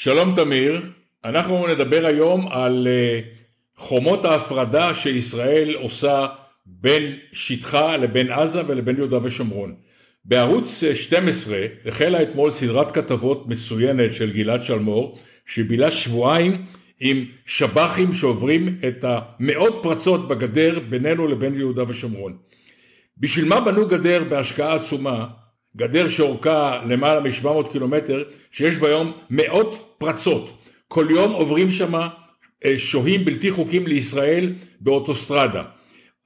[0.00, 0.82] שלום תמיר,
[1.24, 3.20] אנחנו נדבר היום על אה,
[3.76, 6.26] חומות ההפרדה שישראל עושה
[6.66, 9.74] בין שטחה לבין עזה ולבין יהודה ושומרון.
[10.24, 16.64] בערוץ 12 החלה אתמול סדרת כתבות מצוינת של גלעד שלמור שבילה שבועיים
[17.00, 22.36] עם שב"חים שעוברים את המאות פרצות בגדר בינינו לבין יהודה ושומרון.
[23.18, 25.26] בשביל מה בנו גדר בהשקעה עצומה
[25.76, 28.88] גדר שאורכה למעלה מ-700 קילומטר, שיש בה
[29.30, 30.58] מאות פרצות.
[30.88, 31.94] כל יום עוברים שם
[32.64, 35.62] אה, שוהים בלתי חוקיים לישראל באוטוסטרדה.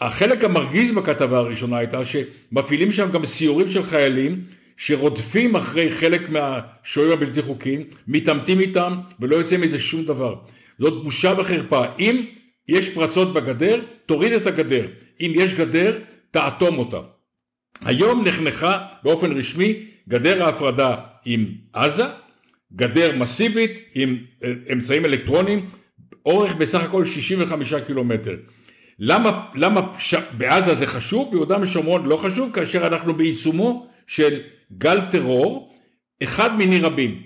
[0.00, 4.44] החלק המרגיז בכתבה הראשונה הייתה שמפעילים שם גם סיורים של חיילים
[4.76, 10.34] שרודפים אחרי חלק מהשוהים הבלתי חוקיים, מתעמתים איתם ולא יוצא מזה שום דבר.
[10.78, 11.84] זאת בושה וחרפה.
[11.98, 12.24] אם
[12.68, 14.86] יש פרצות בגדר, תוריד את הגדר.
[15.20, 15.98] אם יש גדר,
[16.30, 17.00] תאטום אותה.
[17.84, 22.04] היום נחנכה באופן רשמי גדר ההפרדה עם עזה,
[22.72, 25.66] גדר מסיבית עם אה, אמצעים אלקטרוניים,
[26.26, 28.36] אורך בסך הכל 65 קילומטר.
[28.98, 30.14] למה, למה ש...
[30.36, 34.40] בעזה זה חשוב, ביהודה ושומרון לא חשוב, כאשר אנחנו בעיצומו של
[34.78, 35.74] גל טרור,
[36.22, 37.22] אחד מיני רבים.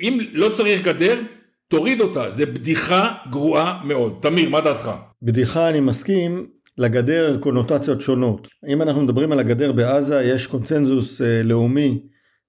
[0.00, 1.20] אם לא צריך גדר,
[1.68, 4.18] תוריד אותה, זה בדיחה גרועה מאוד.
[4.22, 4.90] תמיר, מה דעתך?
[5.22, 6.46] בדיחה אני מסכים,
[6.78, 8.48] לגדר קונוטציות שונות.
[8.68, 12.02] אם אנחנו מדברים על הגדר בעזה, יש קונצנזוס אה, לאומי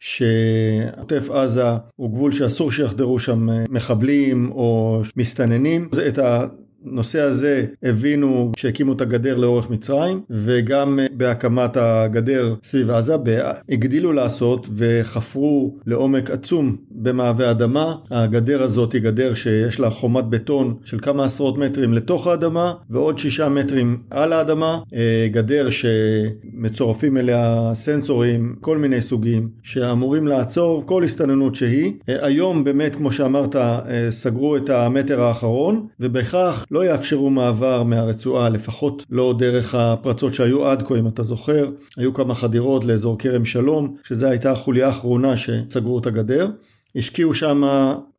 [0.00, 1.64] שעוטף עזה
[1.96, 5.88] הוא גבול שאסור שיחדרו שם אה, מחבלים או מסתננים.
[6.08, 6.18] את
[6.86, 13.16] הנושא הזה הבינו כשהקימו את הגדר לאורך מצרים וגם בהקמת הגדר סביב עזה
[13.68, 17.94] הגדילו לעשות וחפרו לעומק עצום במעבה אדמה.
[18.10, 23.18] הגדר הזאת היא גדר שיש לה חומת בטון של כמה עשרות מטרים לתוך האדמה ועוד
[23.18, 24.78] שישה מטרים על האדמה.
[24.94, 31.92] אה, גדר שמצורפים אליה סנסורים כל מיני סוגים שאמורים לעצור כל הסתננות שהיא.
[32.08, 38.48] אה, היום באמת כמו שאמרת אה, סגרו את המטר האחרון ובכך לא יאפשרו מעבר מהרצועה,
[38.48, 41.70] לפחות לא דרך הפרצות שהיו עד כה, אם אתה זוכר.
[41.96, 46.50] היו כמה חדירות לאזור כרם שלום, שזו הייתה החוליה האחרונה שסגרו את הגדר.
[46.96, 47.62] השקיעו שם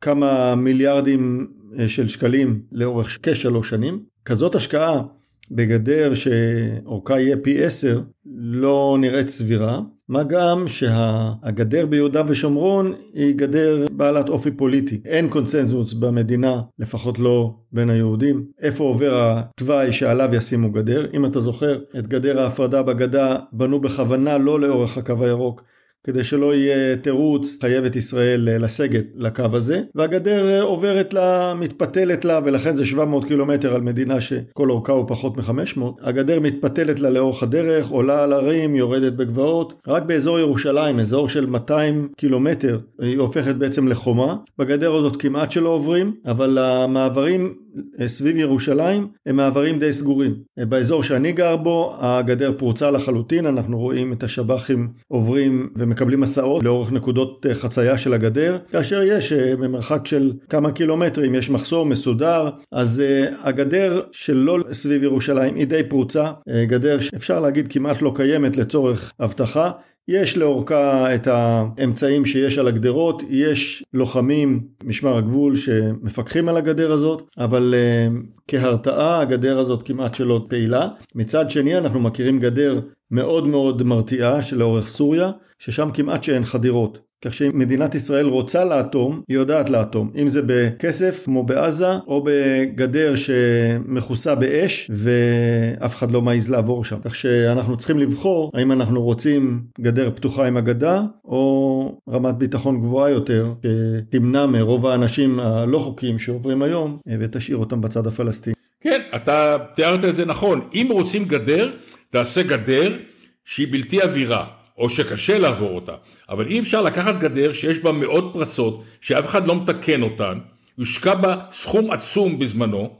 [0.00, 1.46] כמה מיליארדים
[1.78, 4.02] אה, של שקלים לאורך כשלוש שנים.
[4.24, 5.02] כזאת השקעה
[5.50, 8.00] בגדר שאורכה יהיה פי עשר
[8.36, 15.00] לא נראית סבירה, מה גם שהגדר ביהודה ושומרון היא גדר בעלת אופי פוליטי.
[15.04, 21.06] אין קונצנזוס במדינה, לפחות לא בין היהודים, איפה עובר התוואי שעליו ישימו גדר.
[21.14, 25.62] אם אתה זוכר, את גדר ההפרדה בגדה בנו בכוונה לא לאורך הקו הירוק,
[26.04, 32.24] כדי שלא יהיה תירוץ, חייבת ישראל אה, לסגת לקו הזה, והגדר אה, עוברת לה, מתפתלת
[32.24, 35.80] לה, ולכן זה 700 קילומטר על מדינה שכל אורכה הוא פחות מ-500.
[36.02, 39.74] הגדר מתפתלת לה לאורך הדרך, עולה על הרים, יורדת בגבעות.
[39.88, 44.36] רק באזור ירושלים, אזור של 200 קילומטר, היא הופכת בעצם לחומה.
[44.58, 47.54] בגדר הזאת כמעט שלא עוברים, אבל המעברים
[48.00, 50.34] אה, סביב ירושלים הם מעברים די סגורים.
[50.56, 56.92] באזור שאני גר בו, הגדר פרוצה לחלוטין, אנחנו רואים את השב"חים עוברים ומקבלים הסעות לאורך
[56.92, 62.50] נקודות אה, חצייה של הגדר, כאשר יש אה, במרחק של כמה קילומטרים יש מחסור מסודר,
[62.72, 66.32] אז אה, הגדר שלא סביב ירושלים היא די פרוצה,
[66.66, 69.70] גדר שאפשר להגיד כמעט לא קיימת לצורך אבטחה,
[70.08, 77.22] יש לאורכה את האמצעים שיש על הגדרות, יש לוחמים, משמר הגבול, שמפקחים על הגדר הזאת,
[77.38, 78.16] אבל uh,
[78.48, 80.88] כהרתעה הגדר הזאת כמעט שלא פעילה.
[81.14, 82.80] מצד שני אנחנו מכירים גדר
[83.10, 87.07] מאוד מאוד מרתיעה שלאורך סוריה, ששם כמעט שאין חדירות.
[87.24, 90.10] כך שאם מדינת ישראל רוצה לאטום, היא יודעת לאטום.
[90.22, 96.96] אם זה בכסף, כמו בעזה, או בגדר שמכוסה באש, ואף אחד לא מעז לעבור שם.
[97.04, 103.10] כך שאנחנו צריכים לבחור האם אנחנו רוצים גדר פתוחה עם אגדה, או רמת ביטחון גבוהה
[103.10, 108.54] יותר, שתמנע מרוב האנשים הלא חוקיים שעוברים היום, ותשאיר אותם בצד הפלסטיני.
[108.80, 110.60] כן, אתה תיארת את זה נכון.
[110.74, 111.70] אם רוצים גדר,
[112.10, 112.96] תעשה גדר
[113.44, 114.57] שהיא בלתי עבירה.
[114.78, 115.92] או שקשה לעבור אותה,
[116.28, 120.38] אבל אי אפשר לקחת גדר שיש בה מאות פרצות, שאף אחד לא מתקן אותן,
[120.78, 122.96] יושקע בה סכום עצום בזמנו,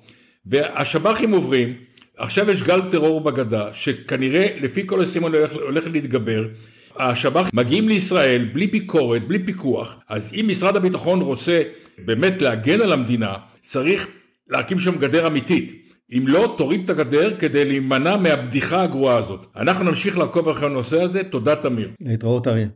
[0.47, 1.75] והשב"חים עוברים,
[2.17, 6.45] עכשיו יש גל טרור בגדה, שכנראה לפי כל הסימון הולך, הולך להתגבר,
[6.97, 11.63] השב"ח מגיעים לישראל בלי ביקורת, בלי פיקוח, אז אם משרד הביטחון רוצה
[11.99, 14.09] באמת להגן על המדינה, צריך
[14.49, 15.88] להקים שם גדר אמיתית.
[16.13, 19.47] אם לא, תוריד את הגדר כדי להימנע מהבדיחה הגרועה הזאת.
[19.57, 21.91] אנחנו נמשיך לעקוב אחרי הנושא הזה, תודה תמיר.
[22.01, 22.67] להתראות אריה.